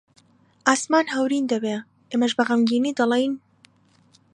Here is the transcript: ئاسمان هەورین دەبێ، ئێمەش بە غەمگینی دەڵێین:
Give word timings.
ئاسمان 0.69 1.05
هەورین 1.15 1.45
دەبێ، 1.51 1.75
ئێمەش 2.11 2.31
بە 2.37 2.43
غەمگینی 2.49 2.97
دەڵێین: 2.99 3.33